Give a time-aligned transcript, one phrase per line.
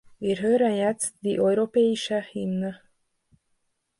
[0.19, 2.79] Wir hören jetzt die Europäische Hymne.